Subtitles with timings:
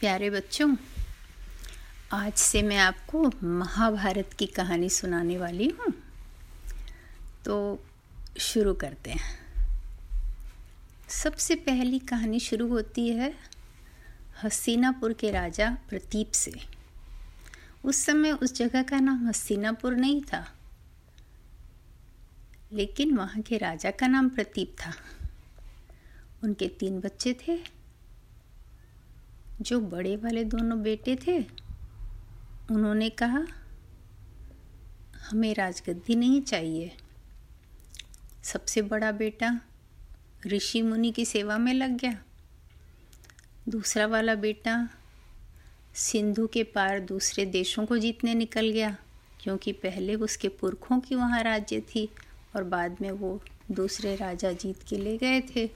[0.00, 0.74] प्यारे बच्चों,
[2.12, 5.92] आज से मैं आपको महाभारत की कहानी सुनाने वाली हूँ।
[7.44, 7.56] तो
[8.38, 9.38] शुरू करते हैं।
[11.08, 13.32] सबसे पहली कहानी शुरू होती है
[14.42, 16.52] हसीनापुर के राजा प्रतीप से।
[17.84, 20.44] उस समय उस जगह का नाम हसीनापुर नहीं था,
[22.72, 24.92] लेकिन वहाँ के राजा का नाम प्रतीप था।
[26.44, 27.58] उनके तीन बच्चे थे
[29.62, 31.38] जो बड़े वाले दोनों बेटे थे,
[32.70, 33.46] उन्होंने कहा,
[35.30, 36.96] हमें राजगद्दी नहीं चाहिए।
[38.42, 39.60] सबसे बड़ा बेटा
[40.46, 42.18] ऋषि मुनि की सेवा में लग गया।
[43.68, 44.88] दूसरा वाला बेटा
[45.94, 48.96] सिंधु के पार दूसरे देशों को जीतने निकल गया,
[49.40, 52.08] क्योंकि पहले उसके पुरखों की वहाँ राज्य थी
[52.56, 53.40] और बाद में वो
[53.72, 55.70] दूसरे राजा जीत के ले गए थे।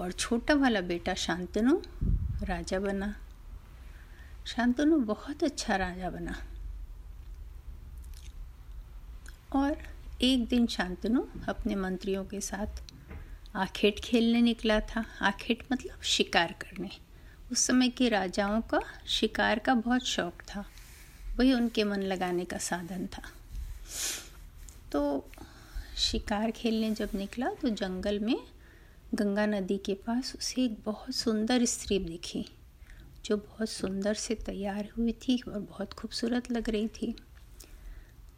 [0.00, 1.80] और छोटा वाला बेटा शांतनु
[2.42, 3.16] राजा बना।
[4.46, 6.34] शांतनु बहुत अच्छा राजा बना।
[9.52, 9.78] और
[10.22, 12.82] एक दिन शांतनु अपने मंत्रियों के साथ
[13.56, 16.90] आखेट खेलने निकला था। आखेट मतलब शिकार करने।
[17.52, 20.64] उस समय के राजाओं का शिकार का बहुत शौक था।
[21.36, 23.22] वही उनके मन लगाने का साधन था।
[24.92, 25.30] तो
[25.96, 28.36] शिकार खेलने जब निकला तो जंगल में
[29.14, 32.44] गंगा नदी के पास उसे एक बहुत सुंदर स्त्री दिखी,
[33.24, 37.16] जो बहुत सुंदर से तैयार हुई थी और बहुत खूबसूरत लग रही थी।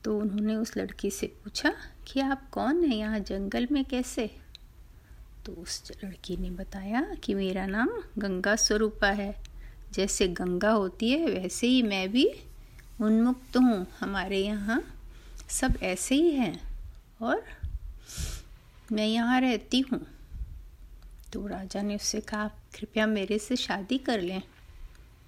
[0.05, 1.74] तो उन्होंने उस लड़की से पूछा
[2.06, 2.96] कि आप कौन हैं?
[2.96, 4.30] यहाँ जंगल में कैसे?
[5.46, 9.34] तो उस लड़की ने बताया कि मेरा नाम गंगा स्वरूपा है।
[9.92, 12.30] जैसे गंगा होती है, वैसे ही मैं भी
[13.00, 14.83] उन्मुक्त हूँ। हमारे यहाँ
[15.50, 16.61] सब ऐसे ही हैं
[17.22, 17.44] और
[18.92, 20.17] मैं यहाँ रहती हूँ।
[21.32, 24.42] तो राजा ने उससे कहा, कृपया मेरे से शादी कर लें।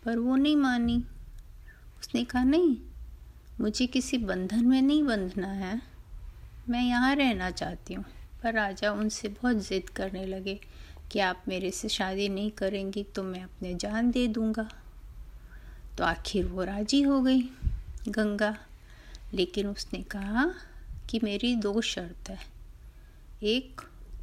[0.04, 1.04] पर वो नहीं मानी।
[2.00, 2.76] उसने कहा, नहीं,
[3.60, 5.82] मुझे किसी बंधन में नहीं बंधना है।
[6.68, 8.04] मैं यहाँ रहना चाहती हूँ।
[8.42, 10.60] पर राजा उनसे बहुत ज़िद करने लगे
[11.12, 14.70] कि आप मेरे से शादी नहीं करेंगी तो मैं अपने जान दे दूँगा।
[15.98, 17.40] तो आखिर वो राज़ी हो गई
[18.08, 18.56] गंगा।
[19.34, 20.54] लेकिन उसने कहा
[21.10, 22.38] कि मेरी दो शर्त है।
[23.42, 23.80] एक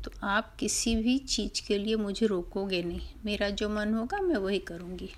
[0.07, 4.35] तो आप किसी भी चीज़ के लिए मुझे रोकोगे नहीं। मेरा जो मन होगा, मैं
[4.35, 5.09] वही करूँगी।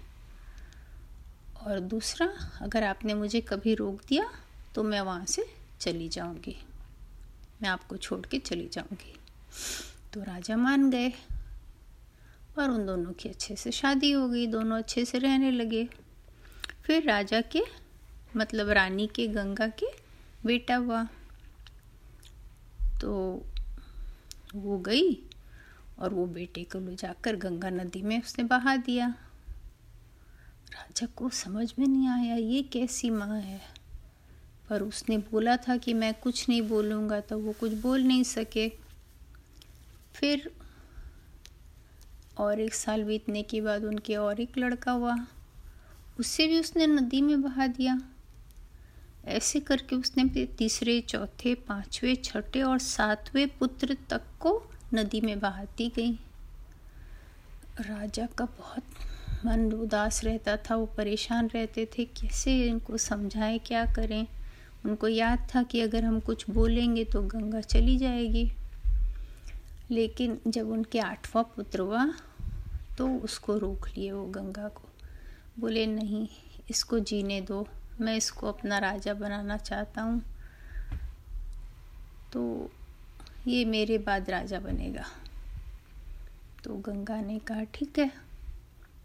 [1.62, 4.32] और दूसरा, अगर आपने मुझे कभी रोक दिया
[4.76, 5.46] तो मैं वहाँ से
[5.80, 6.64] चली जाऊँगी।
[7.62, 9.16] मैं आपको छोड़ के चली जाऊँगी।
[10.14, 11.10] तो राजा मान गए।
[12.60, 15.90] और उन दोनों की अच्छे से शादी हो गई। दोनों अच्छे से रहने लगे।
[16.84, 17.62] फिर राजा के
[18.38, 19.86] मतलब रानी के, गंगा के
[20.46, 21.08] बेटा हुआ।
[23.02, 23.44] तो
[24.56, 25.12] वो गई
[26.00, 29.08] और वो बेटे को ले जाकर गंगा नदी में उसने बहा दिया।
[30.72, 33.62] राजा को समझ में नहीं आया, ये कैसी माँ है?
[34.70, 38.68] पर उसने बोला था कि मैं कुछ नहीं बोलूँगा तो वो कुछ बोल नहीं सके।
[40.16, 40.52] फिर
[42.38, 45.16] और एक साल बीतने के बाद उनके और एक लड़का हुआ,
[46.20, 48.00] उससे भी उसने नदी में बहा दिया।
[49.30, 54.64] ऐसे करके उसने तीसरे, चौथे, पाँचवें, छठे और सातवें पुत्र तक को
[54.94, 56.12] नदी में बहा दी गई।
[57.82, 58.84] राजा का बहुत
[59.46, 64.28] मन उदास रहता था, वो परेशान रहते थे, कैसे इनको समझाएँ, क्या करें?
[64.86, 68.52] उनको याद था कि अगर हम कुछ बोलेंगे तो गंगा चली जाएगी।
[69.92, 72.14] लेकिन जब उनके आठवां पुत्र हुआ
[72.98, 74.90] तो उसको रोक लिए वो गंगा को।
[75.60, 76.28] बोले, नहीं,
[76.70, 77.68] इसको जीने दो।
[78.02, 80.22] मैं इसको अपना राजा बनाना चाहता हूँ।
[82.34, 82.72] तो
[83.48, 85.06] ये मेरे बाद राजा बनेगा।
[86.64, 88.12] तो गंगा ने कहा, ठीक है,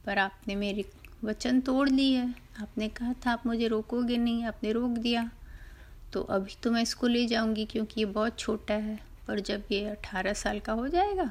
[0.06, 0.84] पर आपने मेरी
[1.24, 2.28] वचन तोड़ दी है।
[2.62, 5.30] आपने कहा था, आप मुझे रोकोगे नहीं, आपने रोक दिया।
[6.12, 9.84] तो अभी तो मैं इसको ले जाऊँगी, क्योंकि ये बहुत छोटा है, पर जब ये
[9.86, 11.30] अठारह साल का हो जाएगा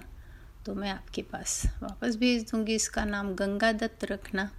[0.66, 4.50] तो मैं आपके पास वापस भेज दूँगी। इसका नाम गंगा दत्त रखना।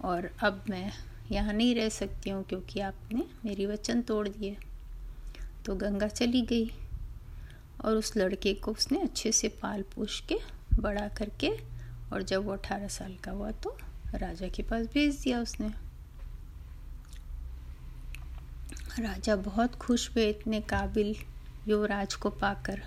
[0.00, 0.90] और अब मैं
[1.30, 4.56] यहाँ नहीं रह सकती हूँ क्योंकि आपने मेरी वचन तोड़ दिए
[5.66, 6.70] तो गंगा चली गई
[7.84, 10.38] और उस लड़के को उसने अच्छे से पाल पोष के
[10.80, 11.50] बड़ा करके
[12.12, 13.76] और जब वो अठारह साल का हुआ तो
[14.14, 15.68] राजा के पास भेज दिया उसने।
[18.98, 21.14] राजा बहुत खुश हुए इतने काबिल
[21.68, 22.82] युवराज को पाकर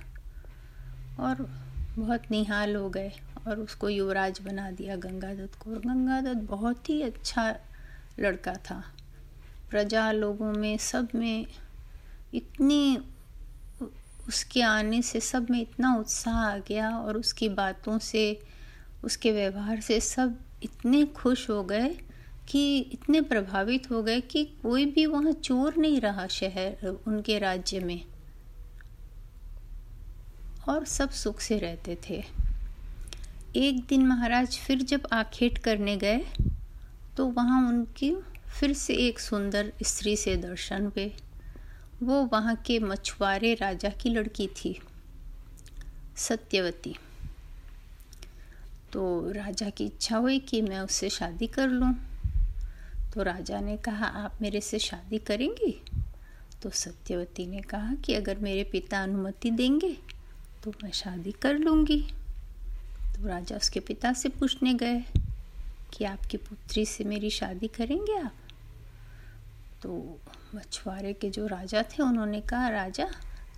[1.20, 1.42] और
[1.98, 3.12] बहुत निहाल हो गए
[3.48, 7.50] और उसको युवराज बना दिया गंगादत्त को। और गंगादत्त बहुत ही अच्छा
[8.20, 8.84] लड़का था।
[9.70, 11.48] प्रजा लोगों में, सब में
[12.34, 13.00] इतनी
[14.28, 18.42] उसके आने से सब में इतना उत्साह आ गया और उसकी बातों से,
[19.04, 21.98] उसके व्यवहार से सब इतने खुश हो गए
[22.50, 27.80] कि, इतने प्रभावित हो गए कि कोई भी वहाँ चोर नहीं रहा शहर, उनके राज्य
[27.80, 28.06] में।
[30.70, 32.24] और सब सुख से रहते थे।
[33.56, 36.26] एक दिन महाराज फिर जब आखेट करने गए
[37.22, 38.16] तो वहाँ उनकी
[38.60, 41.14] फिर से एक सुंदर स्त्री से दर्शन हुए।
[42.04, 44.82] वो वहाँ के मछुआरे राजा की लड़की थी,
[46.18, 46.96] सत्यवती।
[48.94, 51.94] तो राजा की इच्छा हुई कि मैं उससे शादी कर लूँ।
[53.14, 55.82] तो राजा ने कहा, आप मेरे से शादी करेंगी?
[56.62, 59.98] तो सत्यवती ने कहा कि, अगर मेरे पिता अनुमति देंगे
[60.64, 62.08] तो मैं शादी कर लूँगी।
[63.16, 65.04] तो राजा उसके पिता से पूछने गए
[65.94, 68.34] कि आपकी पुत्री से मेरी शादी करेंगे आप?
[69.82, 70.20] तो
[70.56, 73.08] मछुआरे के जो राजा थे, उन्होंने कहा, राजा,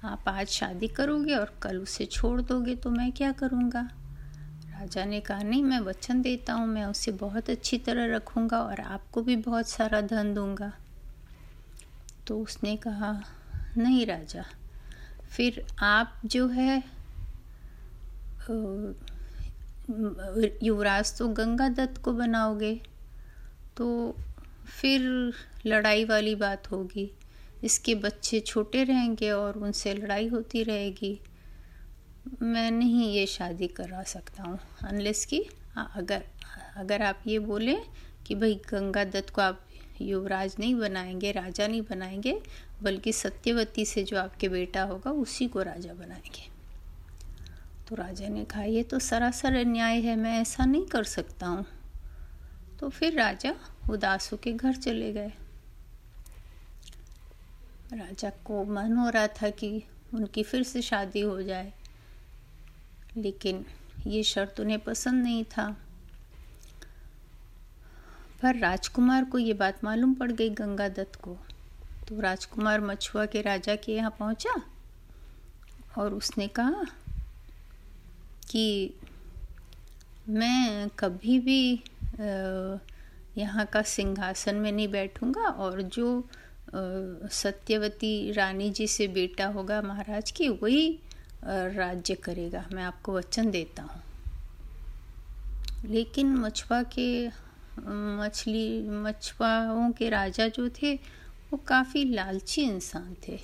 [0.03, 3.89] आप आज शादी करोगे और कल उसे छोड़ दोगे तो मैं क्या करूँगा?
[4.69, 8.79] राजा ने कहा, नहीं, मैं वचन देता हूँ, मैं उसे बहुत अच्छी तरह रखूँगा और
[8.79, 10.74] आपको भी बहुत सारा धन दूँगा।
[12.27, 13.24] तो उसने कहा,
[13.77, 14.45] नहीं राजा,
[15.29, 16.83] फिर आप जो है
[19.89, 22.74] युवराज तो गंगा दत्त को बनाओगे
[23.77, 24.15] तो
[24.71, 25.01] फिर
[25.65, 27.09] लड़ाई वाली बात होगी।
[27.63, 31.19] इसके बच्चे छोटे रहेंगे और उनसे लड़ाई होती रहेगी।
[32.41, 35.45] मैं नहीं ये शादी करा सकता हूँ अनलेस कि
[35.77, 36.24] अगर
[36.77, 37.77] अगर आप ये बोलें
[38.27, 39.65] कि भाई गंगा दत्त को आप
[40.01, 42.39] युवराज नहीं बनाएँगे, राजा नहीं बनाएँगे,
[42.83, 46.52] बल्कि सत्यवती से जो आपके बेटा होगा, उसी को राजा बनाएँगे।
[47.88, 51.65] तो राजा ने कहा, ये तो सरासर अन्याय है, मैं ऐसा नहीं कर सकता हूँ।
[52.80, 53.53] तो फिर राजा
[53.89, 55.31] उदास होकर घर चले गए।
[57.94, 59.83] राजा को मन हो रहा था कि
[60.13, 61.74] उनकी फिर से शादी हो जाए,
[63.18, 63.65] लेकिन
[64.07, 65.69] ये शर्त उन्हें पसंद नहीं था।
[68.41, 71.38] पर राजकुमार को ये बात मालूम पड़ गई गंगा दत्त को।
[72.07, 74.62] तो राजकुमार मछुआ के राजा के यहाँ पहुँचा
[75.97, 76.86] और उसने कहा
[78.53, 78.94] कि
[80.29, 81.83] मैं कभी भी
[83.38, 86.07] यहाँ का सिंहासन में नहीं बैठूँगा और जो
[87.31, 91.00] सत्यवती रानी जी से बेटा होगा महाराज की, वही
[91.45, 94.01] राज्य करेगा। मैं आपको वचन देता हूँ।
[95.85, 97.27] लेकिन मछुआ के,
[98.19, 100.94] मछली, मछुआओं के राजा जो थे,
[101.51, 103.39] वो काफ़ी लालची इंसान थे।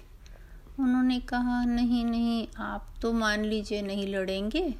[0.79, 4.73] उन्होंने कहा, नहीं नहीं, आप तो मान लीजिए नहीं लड़ेंगे।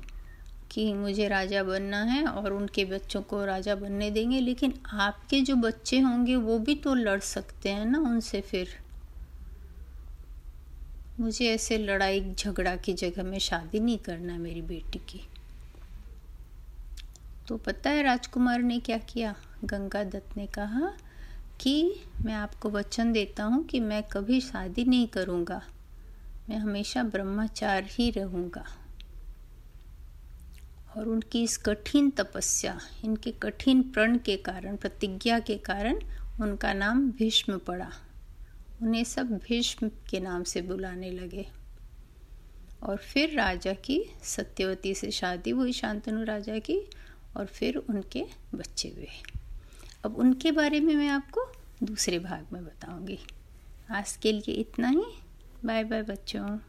[0.71, 5.55] कि मुझे राजा बनना है और उनके बच्चों को राजा बनने देंगे, लेकिन आपके जो
[5.55, 8.67] बच्चे होंगे वो भी तो लड़ सकते हैं ना उनसे फिर।
[11.19, 15.21] मुझे ऐसे लड़ाई, झगड़ा की जगह में शादी नहीं करना मेरी बेटी की।
[17.47, 19.35] तो पता है राजकुमार ने क्या किया?
[19.65, 20.93] गंगा दत्त ने कहा
[21.59, 21.95] कि
[22.25, 25.61] मैं आपको वचन देता हूँ कि मैं कभी शादी नहीं करूँगा।
[26.49, 28.65] मैं हमेशा ब्रह्मचार ही रहूँगा।
[30.97, 35.99] और उनकी इस कठिन तपस्या, इनके कठिन प्रण के कारण, प्रतिज्ञा के कारण
[36.41, 37.91] उनका नाम भीष्म पड़ा।
[38.81, 41.49] उन्हें सब भीष्म के नाम से बुलाने लगे।
[42.83, 46.81] और फिर राजा की सत्यवती से शादी हुई, शांतनु राजा की,
[47.37, 48.25] और फिर उनके
[48.55, 49.07] बच्चे हुए।
[50.05, 51.45] अब उनके बारे में मैं आपको
[51.83, 53.19] दूसरे भाग में बताऊँगी।
[53.91, 55.03] आज के लिए इतना ही।
[55.65, 56.59] बाय बाय बच्चों।